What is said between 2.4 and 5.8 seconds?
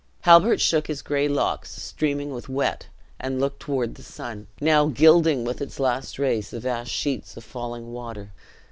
wet, and looked toward the sun, now gliding with its